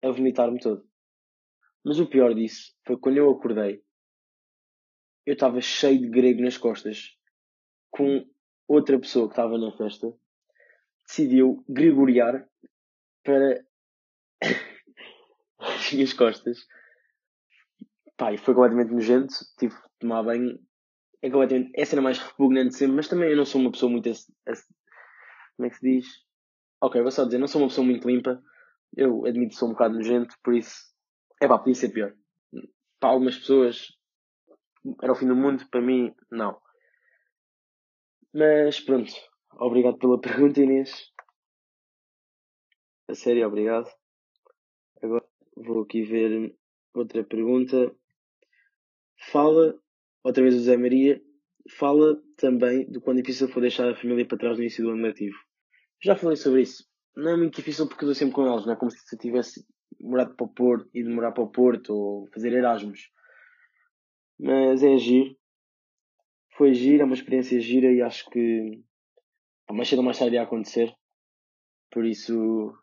a 0.01 0.12
vomitar-me 0.12 0.59
todo. 0.59 0.88
Mas 1.83 2.00
o 2.00 2.07
pior 2.07 2.33
disso 2.33 2.75
foi 2.85 2.97
quando 2.97 3.17
eu 3.17 3.29
acordei, 3.29 3.83
eu 5.25 5.33
estava 5.33 5.62
cheio 5.62 6.00
de 6.00 6.09
grego 6.09 6.41
nas 6.41 6.57
costas, 6.57 7.14
com 7.95 8.25
outra 8.67 8.99
pessoa 8.99 9.27
que 9.27 9.33
estava 9.33 9.57
na 9.57 9.71
festa, 9.71 10.13
decidiu 11.07 11.63
gregoriar 11.69 12.47
para 13.23 13.63
as 15.59 15.93
minhas 15.93 16.13
costas. 16.13 16.67
Pá, 18.17 18.33
e 18.33 18.37
foi 18.37 18.53
completamente 18.53 18.93
nojento, 18.93 19.33
tive 19.57 19.75
de 19.75 19.81
tomar 19.99 20.23
banho 20.23 20.59
é 21.25 21.29
completamente. 21.29 21.71
É 21.75 21.81
a 21.81 21.85
cena 21.85 22.01
mais 22.01 22.19
repugnante 22.19 22.75
sempre, 22.75 22.95
mas 22.95 23.07
também 23.07 23.29
eu 23.29 23.37
não 23.37 23.45
sou 23.45 23.59
uma 23.59 23.71
pessoa 23.71 23.91
muito. 23.91 24.09
Como 25.55 25.65
é 25.65 25.69
que 25.69 25.77
se 25.77 25.81
diz? 25.81 26.07
Ok, 26.81 27.01
vou 27.01 27.11
só 27.11 27.25
dizer, 27.25 27.39
não 27.39 27.47
sou 27.47 27.61
uma 27.61 27.67
pessoa 27.67 27.85
muito 27.85 28.07
limpa. 28.07 28.41
Eu 28.95 29.25
admito 29.25 29.51
que 29.51 29.55
sou 29.55 29.69
um 29.69 29.71
bocado 29.71 29.95
nojento, 29.95 30.35
por 30.43 30.53
isso. 30.53 30.93
É 31.41 31.47
pá, 31.47 31.57
podia 31.57 31.73
ser 31.73 31.89
pior. 31.89 32.13
Para 32.99 33.09
algumas 33.09 33.37
pessoas 33.37 33.87
era 35.01 35.11
o 35.11 35.15
fim 35.15 35.27
do 35.27 35.35
mundo, 35.35 35.67
para 35.69 35.81
mim, 35.81 36.13
não. 36.29 36.57
Mas 38.38 38.82
pronto. 38.82 39.13
Obrigado 39.54 39.98
pela 39.98 40.20
pergunta, 40.20 40.60
Inês. 40.60 41.10
A 43.08 43.15
sério, 43.15 43.48
obrigado. 43.48 43.89
Agora 45.01 45.25
vou 45.56 45.84
aqui 45.84 46.04
ver 46.04 46.54
outra 46.94 47.24
pergunta. 47.24 47.96
Fala 49.32 49.80
outra 50.22 50.44
vez 50.44 50.54
o 50.54 50.60
Zé 50.60 50.75
Maria, 50.75 51.22
fala 51.77 52.22
também 52.36 52.86
do 52.92 53.00
quão 53.00 53.15
difícil 53.15 53.48
foi 53.48 53.62
deixar 53.62 53.89
a 53.89 53.96
família 53.96 54.27
para 54.27 54.38
trás 54.38 54.58
no 54.58 54.63
início 54.63 54.84
do 54.84 54.92
ano 54.92 55.04
letivo. 55.04 55.38
Já 56.04 56.18
falei 56.18 56.36
sobre 56.36 56.63
isso. 56.63 56.86
Não 57.15 57.32
é 57.32 57.38
muito 57.38 57.56
difícil 57.56 57.88
porque 57.88 58.04
eu 58.04 58.12
estou 58.12 58.27
sempre 58.27 58.36
com 58.36 58.51
eles, 58.51 58.65
não 58.65 58.74
é 58.74 58.75
como 58.75 58.92
se 58.92 59.15
eu 59.15 59.18
tivesse 59.18 59.65
morado 60.01 60.36
para 60.36 60.46
o 60.46 60.54
Porto, 60.54 60.89
ido 60.94 61.10
morar 61.10 61.32
para 61.32 61.44
o 61.44 61.50
Porto 61.50 61.94
ou 61.94 62.27
fazer 62.34 62.51
Erasmus. 62.51 63.10
Mas 64.38 64.84
é 64.84 64.98
giro. 64.98 65.38
Foi 66.57 66.74
giro, 66.74 67.01
é 67.01 67.05
uma 67.05 67.13
experiência 67.13 67.59
gira 67.59 67.91
e 67.91 68.01
acho 68.01 68.29
que 68.29 68.81
mais 69.69 69.89
cedo 69.89 70.00
ou 70.00 70.05
mais 70.05 70.17
tarde 70.17 70.35
ia 70.35 70.43
acontecer. 70.43 70.93
Por 71.91 72.05
isso, 72.05 72.74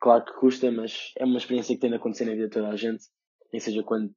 claro 0.00 0.24
que 0.24 0.32
custa, 0.40 0.70
mas 0.72 1.12
é 1.16 1.24
uma 1.24 1.38
experiência 1.38 1.74
que 1.74 1.80
tem 1.80 1.90
de 1.90 1.96
acontecer 1.96 2.24
na 2.24 2.32
vida 2.32 2.48
de 2.48 2.54
toda 2.54 2.68
a 2.68 2.76
gente. 2.76 3.04
Nem 3.52 3.60
seja 3.60 3.82
quando 3.84 4.12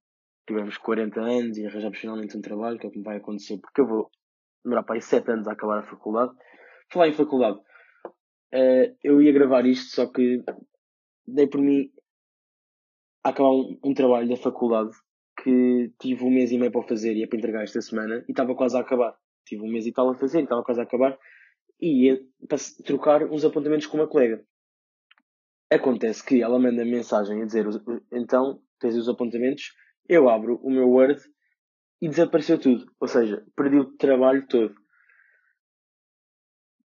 tivemos 0.48 0.76
40 0.78 1.22
anos 1.22 1.58
e 1.58 1.68
arranjamos 1.68 2.00
finalmente 2.00 2.36
um 2.36 2.42
trabalho, 2.42 2.80
que 2.80 2.86
é 2.88 2.90
o 2.90 2.92
que 2.92 2.98
me 2.98 3.04
vai 3.04 3.18
acontecer, 3.18 3.60
porque 3.60 3.82
eu 3.82 3.88
vou 3.88 4.10
demorar 4.64 4.84
para 4.84 4.96
aí 4.96 5.02
7 5.02 5.32
anos 5.32 5.48
a 5.48 5.52
acabar 5.52 5.80
a 5.80 5.88
faculdade. 5.88 6.34
Falar 6.92 7.10
em 7.10 7.14
faculdade, 7.14 7.60
uh, 7.60 8.98
eu 9.04 9.22
ia 9.22 9.32
gravar 9.32 9.66
isto, 9.68 9.96
só 9.96 10.08
que 10.08 10.44
dei 11.28 11.48
por 11.48 11.62
mim 11.62 11.92
a 13.24 13.30
acabar 13.30 13.52
um, 13.52 13.80
um 13.84 13.94
trabalho 13.94 14.28
da 14.28 14.36
faculdade 14.36 14.92
que 15.44 15.92
tive 16.00 16.24
um 16.24 16.30
mês 16.30 16.52
e 16.52 16.58
meio 16.58 16.72
para 16.72 16.84
fazer 16.84 17.16
e 17.16 17.24
é 17.24 17.28
para 17.28 17.38
entregar 17.38 17.64
esta 17.64 17.82
semana 17.82 18.24
e 18.28 18.32
estava 18.32 18.56
quase 18.56 18.78
a 18.78 18.82
acabar. 18.82 19.16
Tive 19.46 19.64
um 19.64 19.72
mês 19.72 19.86
e 19.88 19.92
tal 19.92 20.10
a 20.10 20.16
fazer 20.16 20.44
estava 20.44 20.64
quase 20.64 20.80
a 20.80 20.84
acabar 20.84 21.18
e 21.80 22.06
ia 22.06 22.22
para 22.48 22.58
trocar 22.86 23.24
uns 23.24 23.44
apontamentos 23.44 23.88
com 23.88 23.98
uma 23.98 24.08
colega. 24.08 24.44
Acontece 25.72 26.24
que 26.24 26.42
ela 26.42 26.60
manda 26.60 26.86
mensagem 26.86 27.42
a 27.42 27.46
dizer 27.46 27.66
então 28.12 28.62
tens 28.80 28.96
os 28.96 29.08
apontamentos, 29.08 29.74
eu 30.08 30.28
abro 30.28 30.60
o 30.64 30.70
meu 30.70 30.90
Word 30.90 31.22
e 32.02 32.10
desapareceu 32.10 32.60
tudo. 32.60 32.92
Ou 33.00 33.08
seja, 33.08 33.46
perdi 33.56 33.78
o 33.78 33.96
trabalho 33.96 34.46
todo. 34.48 34.76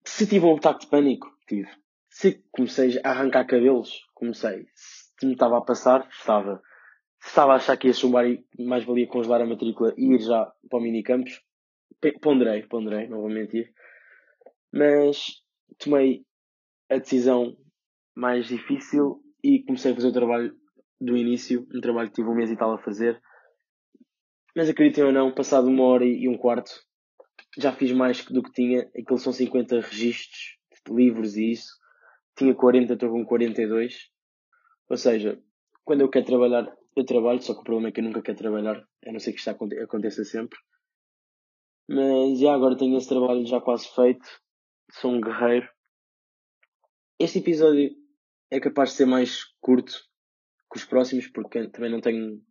Se 0.05 0.27
tive 0.27 0.45
um 0.47 0.57
ataque 0.57 0.81
de 0.81 0.87
pânico, 0.89 1.29
tive. 1.47 1.69
Se 2.09 2.45
comecei 2.51 2.99
a 3.05 3.11
arrancar 3.11 3.47
cabelos, 3.47 4.05
comecei. 4.15 4.67
Se 4.75 5.27
me 5.27 5.33
estava 5.33 5.59
a 5.59 5.63
passar, 5.63 6.09
estava. 6.09 6.63
Estava 7.27 7.53
a 7.53 7.57
achar 7.57 7.77
que 7.77 7.89
ia 7.89 7.93
chumbar 7.93 8.27
e 8.27 8.45
mais 8.59 8.85
valia 8.85 9.07
congelar 9.07 9.43
a 9.43 9.47
matrícula 9.47 9.93
e 9.97 10.15
ir 10.15 10.21
já 10.21 10.51
para 10.71 10.79
o 10.79 10.83
minicampus, 10.83 11.43
ponderei, 12.23 12.63
ponderei, 12.63 13.09
não 13.09 13.21
vou 13.21 13.29
mentir. 13.29 13.73
Mas 14.73 15.43
tomei 15.79 16.25
a 16.89 16.97
decisão 16.97 17.57
mais 18.15 18.47
difícil 18.47 19.21
e 19.43 19.63
comecei 19.65 19.93
a 19.93 19.95
fazer 19.95 20.09
o 20.09 20.13
trabalho 20.13 20.57
do 21.01 21.17
início, 21.17 21.67
um 21.75 21.81
trabalho 21.81 22.09
que 22.09 22.15
tive 22.15 22.29
um 22.29 22.35
mês 22.35 22.51
e 22.51 22.57
tal 22.57 22.73
a 22.73 22.79
fazer. 22.79 23.21
Mas 24.55 24.71
acreditem 24.71 25.05
ou 25.05 25.13
não, 25.13 25.35
passado 25.35 25.69
uma 25.69 25.85
hora 25.85 26.07
e 26.07 26.29
um 26.29 26.39
quarto, 26.39 26.71
já 27.59 27.73
fiz 27.73 27.93
mais 27.93 28.25
do 28.25 28.43
que 28.43 28.53
tinha. 28.53 28.89
Aquilo 28.99 29.19
são 29.19 29.33
50 29.33 29.81
registros 29.81 30.57
de 30.87 30.95
livros 30.95 31.37
e 31.37 31.53
isso. 31.53 31.75
Tinha 32.37 32.55
40, 32.55 32.95
estou 32.95 33.11
com 33.11 33.25
42. 33.25 34.11
Ou 34.89 34.97
seja, 34.97 35.39
quando 35.85 36.03
eu 36.03 36.09
quero 36.09 36.25
trabalhar, 36.25 36.67
eu 36.97 37.05
trabalho, 37.05 37.43
só 37.43 37.53
que 37.53 37.61
o 37.61 37.65
problema 37.65 37.89
é 37.89 37.93
que 37.93 38.01
eu 38.01 38.05
nunca 38.05 38.23
quero 38.23 38.39
trabalhar, 38.39 38.83
a 39.07 39.13
não 39.13 39.21
ser 39.21 39.33
que 39.33 39.39
isto 39.39 39.51
aconteça 39.51 40.25
sempre. 40.25 40.59
Mas 41.89 42.41
já 42.41 42.55
agora 42.55 42.77
tenho 42.77 42.97
esse 42.97 43.09
trabalho 43.09 43.47
já 43.47 43.61
quase 43.61 43.87
feito. 43.95 44.27
Sou 44.93 45.13
um 45.13 45.21
guerreiro. 45.21 45.69
Este 47.19 47.39
episódio 47.39 47.91
é 48.51 48.59
capaz 48.59 48.91
de 48.91 48.97
ser 48.97 49.07
mais 49.07 49.45
curto 49.61 49.93
que 50.73 50.79
os 50.79 50.85
próximos, 50.85 51.29
porque 51.29 51.69
também 51.69 51.91
não 51.91 52.01
tenho. 52.01 52.43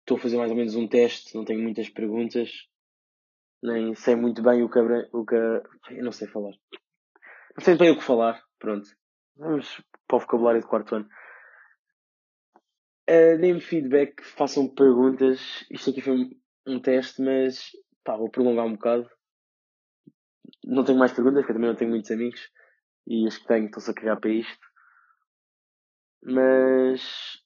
Estou 0.00 0.18
a 0.18 0.20
fazer 0.20 0.36
mais 0.36 0.50
ou 0.50 0.56
menos 0.56 0.76
um 0.76 0.86
teste, 0.86 1.34
não 1.34 1.44
tenho 1.44 1.60
muitas 1.60 1.88
perguntas, 1.88 2.50
nem 3.62 3.94
sei 3.94 4.14
muito 4.14 4.42
bem 4.42 4.62
o 4.62 4.70
que. 4.70 4.78
O 5.12 5.24
que 5.24 5.34
eu 5.34 6.04
não 6.04 6.12
sei 6.12 6.28
falar. 6.28 6.52
Não 7.56 7.64
sei 7.64 7.76
bem 7.76 7.90
o 7.90 7.96
que 7.96 8.04
falar, 8.04 8.44
pronto. 8.58 8.88
Vamos 9.36 9.82
para 10.06 10.16
o 10.16 10.20
vocabulário 10.20 10.60
de 10.60 10.66
quarto 10.68 10.94
ano. 10.94 11.08
Uh, 13.08 13.38
Deem-me 13.38 13.60
feedback, 13.60 14.20
façam 14.22 14.68
perguntas. 14.68 15.64
Isto 15.70 15.90
aqui 15.90 16.00
foi 16.00 16.28
um, 16.66 16.80
teste, 16.80 17.22
mas 17.22 17.70
pá, 18.02 18.16
vou 18.16 18.28
prolongar 18.28 18.66
um 18.66 18.72
bocado. 18.72 19.08
Não 20.64 20.84
tenho 20.84 20.98
mais 20.98 21.12
perguntas, 21.12 21.40
porque 21.40 21.52
eu 21.52 21.56
também 21.56 21.70
não 21.70 21.76
tenho 21.76 21.90
muitos 21.90 22.10
amigos. 22.10 22.50
E 23.06 23.26
os 23.28 23.38
que 23.38 23.46
tenho 23.46 23.66
estão-se 23.66 23.90
a 23.90 23.94
criar 23.94 24.16
para 24.16 24.30
isto. 24.30 24.66
Mas 26.24 27.40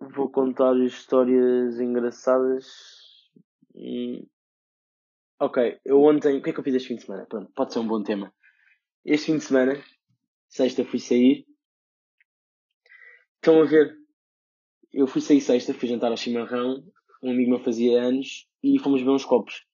vou 0.00 0.30
contar 0.30 0.74
histórias 0.78 1.78
engraçadas. 1.78 2.66
E... 3.74 4.26
Ok, 5.38 5.78
eu 5.84 6.02
ontem. 6.02 6.38
O 6.38 6.42
que 6.42 6.50
é 6.50 6.52
que 6.54 6.60
eu 6.60 6.64
fiz 6.64 6.74
este 6.74 6.88
fim 6.88 6.96
de 6.96 7.02
semana? 7.04 7.26
Pronto, 7.26 7.52
pode 7.54 7.72
ser 7.74 7.80
um 7.80 7.86
bom 7.86 8.02
tema. 8.02 8.32
Este 9.04 9.26
fim 9.26 9.36
de 9.36 9.44
semana, 9.44 9.74
sexta, 10.48 10.86
fui 10.86 10.98
sair. 10.98 11.46
Estão 13.36 13.60
a 13.60 13.66
ver? 13.66 13.99
Eu 14.92 15.06
fui 15.06 15.20
sair 15.20 15.40
sexta, 15.40 15.72
fui 15.72 15.88
jantar 15.88 16.10
ao 16.10 16.16
chimarrão. 16.16 16.82
Um 17.22 17.30
amigo 17.30 17.50
meu 17.50 17.60
fazia 17.60 18.02
anos 18.02 18.48
e 18.60 18.76
fomos 18.80 19.00
ver 19.00 19.10
uns 19.10 19.24
copos. 19.24 19.64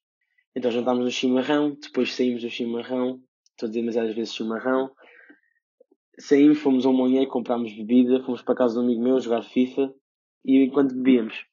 Então 0.54 0.70
jantámos 0.70 1.04
no 1.04 1.10
chimarrão, 1.10 1.74
depois 1.80 2.12
saímos 2.12 2.42
do 2.42 2.50
chimarrão. 2.50 3.22
Estou 3.50 3.66
a 3.66 3.68
dizer 3.68 3.80
demasiadas 3.80 4.14
vezes 4.14 4.34
chimarrão. 4.34 4.90
Saímos, 6.18 6.58
fomos 6.58 6.84
ao 6.84 6.92
Monhé, 6.92 7.24
comprámos 7.24 7.72
bebida, 7.72 8.22
fomos 8.24 8.42
para 8.42 8.56
casa 8.56 8.74
de 8.74 8.80
um 8.80 8.82
amigo 8.82 9.02
meu 9.02 9.18
jogar 9.18 9.42
FIFA 9.42 9.90
e 10.44 10.64
enquanto 10.64 10.94
bebíamos. 10.94 11.46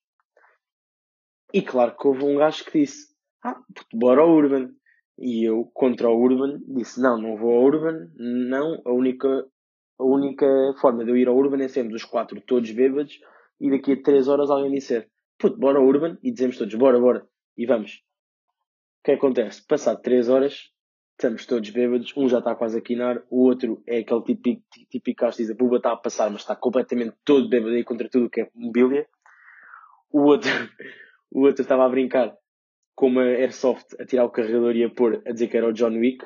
E 1.54 1.62
claro 1.62 1.96
que 1.96 2.06
houve 2.06 2.26
um 2.26 2.36
gajo 2.36 2.66
que 2.66 2.82
disse: 2.82 3.16
Ah, 3.42 3.62
bora 3.94 4.22
ao 4.22 4.30
Urban. 4.30 4.72
E 5.18 5.48
eu, 5.48 5.70
contra 5.74 6.10
o 6.10 6.22
Urban, 6.22 6.60
disse: 6.68 7.02
Não, 7.02 7.18
não 7.18 7.38
vou 7.38 7.52
ao 7.52 7.64
Urban. 7.64 8.10
Não, 8.16 8.82
a 8.84 8.92
única, 8.92 9.48
a 10.00 10.04
única 10.04 10.46
forma 10.82 11.06
de 11.06 11.12
eu 11.12 11.18
ir 11.18 11.30
ao 11.30 11.38
Urban 11.38 11.64
é 11.64 11.70
sermos 11.70 11.94
os 11.94 12.04
quatro 12.04 12.42
todos 12.42 12.70
bêbados 12.72 13.20
e 13.64 13.70
daqui 13.72 13.94
a 13.94 14.04
três 14.04 14.28
horas 14.28 14.50
alguém 14.50 14.74
disser: 14.74 15.10
Puto, 15.40 15.58
bora 15.58 15.80
ao 15.80 15.86
Urban. 15.86 16.18
E 16.22 16.34
dizemos 16.34 16.58
todos: 16.58 16.76
Bora, 16.76 17.00
bora. 17.00 17.26
E 17.58 17.66
vamos. 17.66 18.04
O 19.00 19.06
que 19.06 19.14
acontece? 19.14 19.66
Passado 19.66 20.02
três 20.02 20.28
horas, 20.28 20.70
estamos 21.12 21.46
todos 21.46 21.70
bêbados, 21.70 22.14
um 22.18 22.28
já 22.28 22.40
está 22.40 22.56
quase 22.56 22.78
a 22.78 22.82
quinar, 22.82 23.24
o 23.30 23.46
outro 23.46 23.82
é 23.88 24.00
aquele 24.00 24.22
típico, 24.24 24.62
típico 24.90 25.30
que 25.30 25.38
diz 25.38 25.50
a 25.50 25.54
buba 25.54 25.78
está 25.78 25.94
a 25.94 25.98
passar, 25.98 26.30
mas 26.30 26.42
está 26.42 26.56
completamente 26.56 27.16
todo 27.24 27.50
bêbado 27.50 27.74
aí 27.74 27.84
contra 27.84 28.10
tudo 28.10 28.26
o 28.26 28.30
que 28.30 28.42
é 28.42 28.50
mobília. 28.54 29.08
O 30.12 30.24
outro, 30.24 30.50
o 31.32 31.42
outro 31.42 31.62
estava 31.62 31.86
a 31.86 31.90
brincar 31.90 32.36
com 32.96 33.08
uma 33.08 33.24
airsoft 33.24 33.96
a 34.00 34.06
tirar 34.06 34.26
o 34.26 34.30
carregador 34.30 34.76
e 34.76 34.84
a 34.84 34.90
pôr, 34.90 35.22
a 35.26 35.32
dizer 35.32 35.48
que 35.48 35.58
era 35.58 35.68
o 35.68 35.74
John 35.74 35.98
Wick. 35.98 36.26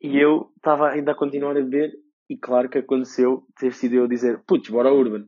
E 0.00 0.16
eu 0.18 0.52
estava 0.56 0.88
ainda 0.90 1.12
a 1.12 1.16
continuar 1.16 1.52
a 1.56 1.62
beber 1.62 1.92
e 2.28 2.36
claro 2.36 2.68
que 2.68 2.78
aconteceu 2.78 3.44
ter 3.58 3.72
sido 3.72 3.96
eu 3.96 4.06
dizer, 4.06 4.42
putz, 4.46 4.70
bora 4.70 4.88
ao 4.88 4.96
Urban. 4.96 5.26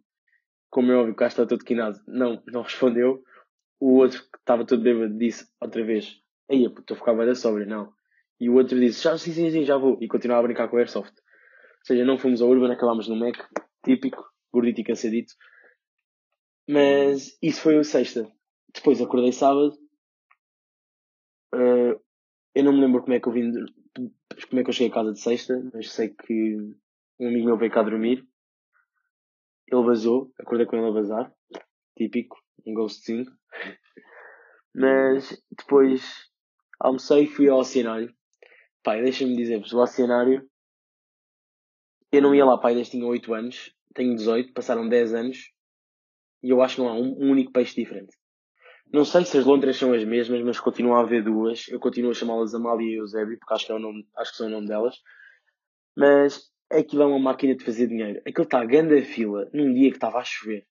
Como 0.72 0.90
é 0.90 0.96
óbvio, 0.96 1.14
cá 1.14 1.28
está 1.28 1.46
todo 1.46 1.64
quinado. 1.64 2.00
Não, 2.08 2.42
não 2.48 2.62
respondeu. 2.62 3.22
O 3.78 3.98
outro 3.98 4.20
que 4.22 4.38
estava 4.38 4.66
todo 4.66 4.82
bêbado 4.82 5.16
disse 5.16 5.46
outra 5.60 5.84
vez, 5.84 6.20
aí 6.50 6.64
estou 6.64 6.96
a 6.96 6.98
ficar 6.98 7.14
bem 7.14 7.26
da 7.26 7.34
sobra, 7.36 7.64
não 7.64 7.92
e 8.42 8.50
o 8.50 8.54
outro 8.54 8.80
disse, 8.80 9.04
já, 9.04 9.16
sim, 9.16 9.30
sim, 9.30 9.48
sim, 9.52 9.64
já 9.64 9.76
vou. 9.76 9.96
E 10.00 10.08
continuava 10.08 10.40
a 10.40 10.46
brincar 10.48 10.68
com 10.68 10.74
o 10.74 10.78
Airsoft. 10.80 11.12
Ou 11.12 11.86
seja, 11.86 12.04
não 12.04 12.18
fomos 12.18 12.42
ao 12.42 12.48
Urban, 12.48 12.72
acabámos 12.72 13.06
no 13.06 13.14
Mac, 13.14 13.36
típico, 13.84 14.20
gordito 14.52 14.80
e 14.80 14.84
cansadito. 14.84 15.32
Mas 16.68 17.38
isso 17.40 17.60
foi 17.60 17.78
o 17.78 17.84
sexta. 17.84 18.28
Depois 18.74 19.00
acordei 19.00 19.30
sábado. 19.30 19.78
Uh, 21.54 21.94
eu 22.52 22.64
não 22.64 22.72
me 22.72 22.80
lembro 22.80 23.02
como 23.02 23.14
é 23.14 23.20
que 23.20 23.28
eu 23.28 23.32
vim, 23.32 23.52
como 23.94 24.60
é 24.60 24.64
que 24.64 24.70
eu 24.70 24.74
cheguei 24.74 24.90
a 24.90 24.94
casa 24.94 25.12
de 25.12 25.20
sexta, 25.20 25.62
mas 25.72 25.92
sei 25.92 26.08
que 26.08 26.56
um 27.20 27.28
amigo 27.28 27.46
meu 27.46 27.56
veio 27.56 27.70
cá 27.70 27.84
dormir. 27.84 28.26
Ele 29.72 29.84
vazou, 29.84 30.30
acordei 30.38 30.66
com 30.66 30.76
ele 30.76 30.88
a 30.88 30.90
vazar. 30.90 31.32
Típico, 31.96 32.36
um 32.66 32.74
ghostzinho. 32.74 33.24
Mas 34.74 35.42
depois 35.50 36.30
almocei 36.78 37.24
e 37.24 37.26
fui 37.26 37.48
ao 37.48 37.64
cenário. 37.64 38.14
Pai, 38.82 39.02
deixa-me 39.02 39.34
dizer-vos, 39.34 39.72
o 39.72 39.78
oceanário, 39.78 40.46
eu 42.10 42.20
não 42.20 42.34
ia 42.34 42.44
lá, 42.44 42.58
pai, 42.58 42.74
desde 42.74 42.90
tinha 42.90 43.06
8 43.06 43.32
anos, 43.32 43.74
tenho 43.94 44.14
18, 44.14 44.52
passaram 44.52 44.88
10 44.88 45.14
anos, 45.14 45.52
e 46.42 46.50
eu 46.50 46.60
acho 46.60 46.74
que 46.76 46.80
não 46.82 46.88
há 46.88 46.94
um, 46.94 47.16
um 47.18 47.30
único 47.30 47.52
peixe 47.52 47.74
diferente. 47.74 48.14
Não 48.92 49.04
sei 49.06 49.24
se 49.24 49.38
as 49.38 49.46
lontras 49.46 49.78
são 49.78 49.94
as 49.94 50.04
mesmas, 50.04 50.42
mas 50.42 50.60
continuam 50.60 50.96
a 50.96 51.02
haver 51.02 51.24
duas. 51.24 51.66
Eu 51.68 51.80
continuo 51.80 52.10
a 52.10 52.14
chamá-las 52.14 52.54
Amália 52.54 52.86
e 52.86 52.98
Eusébio, 52.98 53.38
porque 53.38 53.54
acho 53.54 53.66
que, 53.66 53.72
é 53.72 53.74
o 53.74 53.78
nome, 53.78 54.06
acho 54.18 54.32
que 54.32 54.36
são 54.36 54.48
o 54.48 54.50
nome 54.50 54.66
delas. 54.66 54.96
Mas 55.96 56.51
aquilo 56.72 57.02
é 57.02 57.06
uma 57.06 57.18
máquina 57.18 57.54
de 57.54 57.64
fazer 57.64 57.86
dinheiro. 57.86 58.20
Aquilo 58.26 58.44
está 58.44 58.60
a 58.60 58.64
grande 58.64 59.02
fila 59.02 59.48
num 59.52 59.72
dia 59.72 59.90
que 59.90 59.96
estava 59.96 60.18
a 60.18 60.24
chover. 60.24 60.66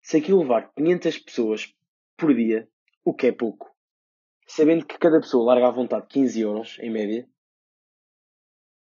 Se 0.00 0.16
aquilo 0.16 0.40
levar 0.40 0.72
500 0.74 1.18
pessoas 1.18 1.74
por 2.16 2.34
dia, 2.34 2.68
o 3.04 3.14
que 3.14 3.28
é 3.28 3.32
pouco, 3.32 3.70
sabendo 4.46 4.86
que 4.86 4.98
cada 4.98 5.20
pessoa 5.20 5.44
larga 5.44 5.68
à 5.68 5.70
vontade 5.70 6.06
15 6.08 6.40
euros, 6.40 6.78
em 6.80 6.90
média, 6.90 7.28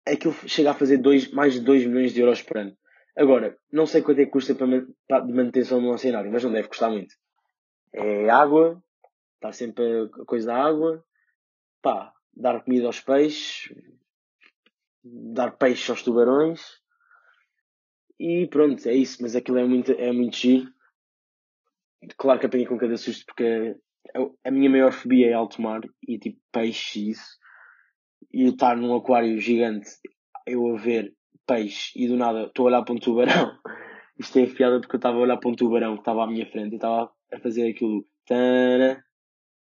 aquilo 0.06 0.34
chega 0.46 0.70
a 0.70 0.74
fazer 0.74 0.98
dois, 0.98 1.30
mais 1.30 1.54
de 1.54 1.60
2 1.60 1.86
milhões 1.86 2.12
de 2.12 2.20
euros 2.20 2.42
por 2.42 2.58
ano. 2.58 2.76
Agora, 3.16 3.58
não 3.72 3.86
sei 3.86 4.02
quanto 4.02 4.20
é 4.20 4.24
que 4.24 4.30
custa 4.30 4.54
para, 4.54 4.86
para 5.08 5.24
de 5.24 5.32
manutenção 5.32 5.80
no 5.80 5.98
cenário, 5.98 6.30
mas 6.30 6.44
não 6.44 6.52
deve 6.52 6.68
custar 6.68 6.90
muito. 6.90 7.14
É 7.92 8.30
água, 8.30 8.82
está 9.34 9.52
sempre 9.52 10.04
a 10.04 10.24
coisa 10.24 10.46
da 10.46 10.56
água, 10.56 11.04
pá, 11.82 12.12
dar 12.32 12.62
comida 12.62 12.86
aos 12.86 13.00
peixes, 13.00 13.72
dar 15.04 15.52
peixe 15.52 15.90
aos 15.90 16.02
tubarões, 16.02 16.60
e 18.18 18.48
pronto, 18.48 18.86
é 18.88 18.94
isso, 18.94 19.22
mas 19.22 19.36
aquilo 19.36 19.58
é 19.58 19.64
muito, 19.64 19.92
é 19.92 20.10
muito 20.12 20.36
giro. 20.36 20.68
Claro 22.16 22.40
que 22.40 22.46
apanhei 22.46 22.66
com 22.66 22.76
cada 22.76 22.96
susto 22.96 23.24
porque 23.26 23.76
a 24.44 24.50
minha 24.50 24.70
maior 24.70 24.92
fobia 24.92 25.28
é 25.30 25.32
alto 25.32 25.60
mar 25.60 25.80
e 26.06 26.18
tipo 26.18 26.40
peixe 26.52 26.98
e 26.98 27.10
isso. 27.10 27.38
E 28.32 28.48
estar 28.48 28.76
num 28.76 28.94
aquário 28.96 29.38
gigante, 29.38 29.88
eu 30.46 30.74
a 30.74 30.78
ver 30.78 31.14
peixe 31.46 31.92
e 31.96 32.08
do 32.08 32.16
nada 32.16 32.44
estou 32.44 32.66
a 32.66 32.68
olhar 32.68 32.82
para 32.82 32.94
um 32.94 32.98
tubarão. 32.98 33.56
Isto 34.18 34.40
é 34.40 34.46
piada 34.46 34.80
porque 34.80 34.96
eu 34.96 34.98
estava 34.98 35.16
a 35.16 35.20
olhar 35.20 35.36
para 35.36 35.50
um 35.50 35.54
tubarão 35.54 35.94
que 35.94 36.00
estava 36.00 36.24
à 36.24 36.26
minha 36.26 36.46
frente 36.50 36.72
e 36.72 36.76
estava 36.76 37.12
a 37.32 37.38
fazer 37.38 37.70
aquilo. 37.70 38.04
Tana, 38.26 39.04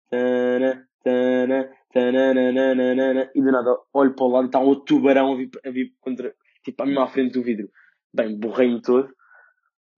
tana, 0.09 0.87
tana, 1.03 1.71
e 1.95 3.41
do 3.41 3.51
nada 3.51 3.77
olho 3.93 4.15
para 4.15 4.25
o 4.25 4.29
lado 4.29 4.45
e 4.45 4.47
está 4.47 4.59
um 4.59 4.75
tubarão 4.83 5.33
a 5.33 5.35
vir, 5.35 5.49
a 5.65 5.69
vir 5.69 5.93
contra, 5.99 6.33
tipo, 6.63 6.83
à 6.83 7.07
frente 7.07 7.33
do 7.33 7.43
vidro. 7.43 7.69
Bem, 8.13 8.37
borrei-me 8.37 8.81
todo, 8.81 9.13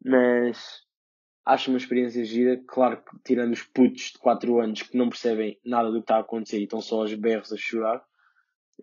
mas 0.03 0.81
acho 1.45 1.69
uma 1.71 1.77
experiência 1.77 2.23
gira. 2.25 2.61
Claro 2.67 2.97
que, 2.97 3.17
tirando 3.23 3.53
os 3.53 3.63
putos 3.63 4.11
de 4.11 4.19
4 4.19 4.59
anos 4.59 4.81
que 4.83 4.97
não 4.97 5.09
percebem 5.09 5.59
nada 5.65 5.89
do 5.89 5.97
que 5.97 6.03
está 6.03 6.17
a 6.17 6.21
acontecer 6.21 6.59
e 6.59 6.63
estão 6.63 6.81
só 6.81 7.01
aos 7.01 7.13
berros 7.13 7.53
a 7.53 7.57
chorar, 7.57 8.03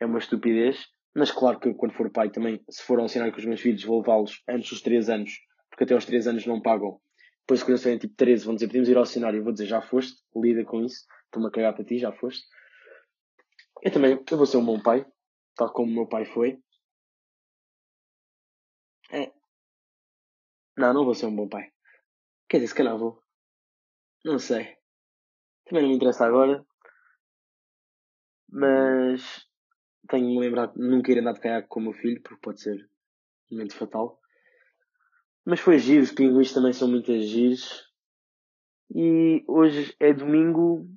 é 0.00 0.06
uma 0.06 0.18
estupidez. 0.18 0.86
Mas 1.14 1.30
claro 1.30 1.60
que 1.60 1.74
quando 1.74 1.92
for 1.92 2.10
pai 2.10 2.30
também, 2.30 2.62
se 2.70 2.82
for 2.82 2.98
ao 2.98 3.08
cenário 3.08 3.34
com 3.34 3.38
os 3.38 3.44
meus 3.44 3.60
filhos, 3.60 3.84
vou 3.84 4.00
levá-los 4.00 4.42
antes 4.48 4.70
dos 4.70 4.80
3 4.80 5.10
anos, 5.10 5.32
porque 5.70 5.84
até 5.84 5.92
aos 5.92 6.06
3 6.06 6.28
anos 6.28 6.46
não 6.46 6.62
pagam. 6.62 6.98
Depois, 7.40 7.62
quando 7.62 7.82
têm 7.82 7.98
tipo 7.98 8.14
13, 8.16 8.46
vão 8.46 8.54
dizer: 8.54 8.68
Podemos 8.68 8.88
ir 8.88 8.96
ao 8.96 9.04
cenário. 9.04 9.40
Eu 9.40 9.44
vou 9.44 9.52
dizer: 9.52 9.66
Já 9.66 9.82
foste, 9.82 10.16
lida 10.34 10.64
com 10.64 10.82
isso, 10.82 11.04
estou-me 11.26 11.48
a 11.48 11.50
cagar 11.50 11.74
para 11.74 11.84
ti, 11.84 11.98
já 11.98 12.12
foste. 12.12 12.42
Eu 13.82 13.92
também, 13.92 14.12
eu 14.30 14.36
vou 14.36 14.46
ser 14.46 14.58
um 14.58 14.64
bom 14.64 14.80
pai, 14.80 15.04
tal 15.56 15.72
como 15.72 15.92
meu 15.92 16.06
pai 16.06 16.24
foi. 16.24 16.62
É. 19.10 19.32
Não, 20.78 20.94
não 20.94 21.04
vou 21.04 21.14
ser 21.14 21.26
um 21.26 21.34
bom 21.34 21.48
pai. 21.48 21.72
Quer 22.48 22.58
dizer, 22.58 22.68
se 22.68 22.74
calhar 22.76 22.96
vou. 22.96 23.20
Não 24.24 24.38
sei. 24.38 24.78
Também 25.64 25.82
não 25.82 25.90
me 25.90 25.96
interessa 25.96 26.24
agora. 26.24 26.64
Mas 28.48 29.48
tenho 30.08 30.28
me 30.28 30.38
lembrar 30.38 30.66
de 30.66 30.78
nunca 30.78 31.10
ir 31.10 31.18
andar 31.18 31.32
de 31.32 31.40
caiaque 31.40 31.68
com 31.68 31.80
o 31.80 31.82
meu 31.82 31.92
filho, 31.92 32.22
porque 32.22 32.40
pode 32.40 32.60
ser 32.60 32.88
um 33.50 33.56
momento 33.56 33.74
fatal. 33.74 34.20
Mas 35.44 35.58
foi 35.58 35.80
giro, 35.80 36.04
os 36.04 36.12
pinguins 36.12 36.52
também 36.52 36.72
são 36.72 36.88
muito 36.88 37.12
giros. 37.20 37.90
E 38.94 39.44
hoje 39.48 39.96
é 39.98 40.12
domingo 40.12 40.88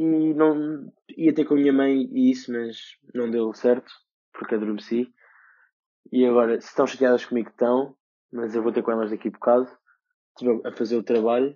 e 0.00 0.32
não 0.32 0.90
ia 1.14 1.34
ter 1.34 1.44
com 1.44 1.52
a 1.52 1.56
minha 1.58 1.74
mãe 1.74 2.08
e 2.10 2.30
isso, 2.30 2.50
mas 2.50 2.96
não 3.14 3.30
deu 3.30 3.52
certo, 3.52 3.92
porque 4.32 4.54
adormeci. 4.54 5.12
E 6.10 6.24
agora, 6.24 6.58
se 6.58 6.68
estão 6.68 6.86
chateadas 6.86 7.26
comigo, 7.26 7.50
estão, 7.50 7.94
mas 8.32 8.54
eu 8.54 8.62
vou 8.62 8.72
ter 8.72 8.82
com 8.82 8.92
elas 8.92 9.10
daqui 9.10 9.28
a 9.28 9.30
bocado. 9.30 9.68
Estive 10.30 10.66
a 10.66 10.72
fazer 10.72 10.96
o 10.96 11.02
trabalho. 11.02 11.54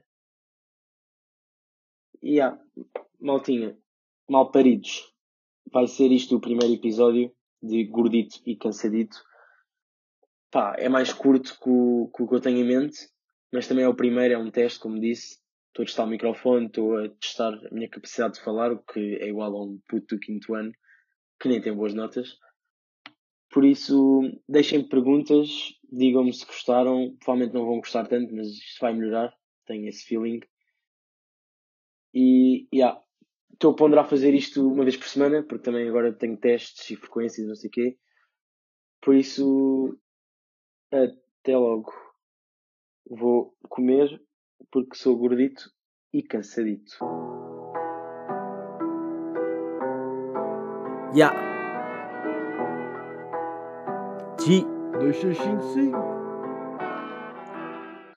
E 2.22 2.38
ah, 2.38 2.60
maltinha, 3.18 3.78
mal 4.28 4.50
paridos. 4.50 5.10
Vai 5.72 5.86
ser 5.86 6.12
isto 6.12 6.36
o 6.36 6.40
primeiro 6.40 6.74
episódio 6.74 7.34
de 7.62 7.84
Gordito 7.84 8.42
e 8.44 8.56
Cansadito. 8.56 9.24
Pá, 10.50 10.74
é 10.76 10.90
mais 10.90 11.14
curto 11.14 11.58
que 11.58 11.70
o, 11.70 12.10
que 12.14 12.22
o 12.22 12.28
que 12.28 12.34
eu 12.34 12.40
tenho 12.42 12.58
em 12.58 12.64
mente, 12.64 13.08
mas 13.50 13.66
também 13.66 13.86
é 13.86 13.88
o 13.88 13.96
primeiro, 13.96 14.34
é 14.34 14.38
um 14.38 14.50
teste, 14.50 14.78
como 14.80 15.00
disse. 15.00 15.42
Estou 15.74 15.82
a 15.82 15.86
testar 15.86 16.04
o 16.04 16.06
microfone, 16.06 16.66
estou 16.66 16.96
a 16.96 17.08
testar 17.08 17.52
a 17.52 17.74
minha 17.74 17.88
capacidade 17.88 18.34
de 18.34 18.44
falar, 18.44 18.70
o 18.70 18.78
que 18.78 19.16
é 19.16 19.26
igual 19.26 19.56
a 19.56 19.64
um 19.64 19.80
puto 19.88 20.14
do 20.14 20.20
quinto 20.20 20.54
ano, 20.54 20.72
que 21.40 21.48
nem 21.48 21.60
tem 21.60 21.74
boas 21.74 21.92
notas. 21.92 22.38
Por 23.50 23.64
isso, 23.64 24.20
deixem 24.48 24.86
perguntas, 24.86 25.48
digam-me 25.92 26.32
se 26.32 26.46
gostaram. 26.46 27.16
Provavelmente 27.16 27.54
não 27.54 27.66
vão 27.66 27.78
gostar 27.78 28.06
tanto, 28.06 28.32
mas 28.32 28.46
isto 28.46 28.78
vai 28.80 28.94
melhorar. 28.94 29.34
Tenho 29.66 29.88
esse 29.88 30.04
feeling. 30.04 30.38
E, 32.14 32.68
yeah, 32.72 33.02
estou 33.52 33.72
a 33.72 33.74
ponderar 33.76 34.08
fazer 34.08 34.32
isto 34.32 34.64
uma 34.64 34.84
vez 34.84 34.96
por 34.96 35.08
semana, 35.08 35.42
porque 35.42 35.64
também 35.64 35.88
agora 35.88 36.12
tenho 36.12 36.36
testes 36.36 36.88
e 36.88 36.94
frequências, 36.94 37.48
não 37.48 37.56
sei 37.56 37.68
o 37.68 37.72
quê. 37.72 37.98
Por 39.00 39.16
isso, 39.16 39.98
até 40.92 41.56
logo. 41.56 41.92
Vou 43.10 43.56
comer 43.68 44.22
porque 44.70 44.96
sou 44.96 45.16
gordito 45.16 45.70
e 46.12 46.22
cansadito. 46.22 46.96
Ya. 51.14 51.32
Yeah. 51.32 51.54
G. 54.44 54.62
2655. 54.98 56.23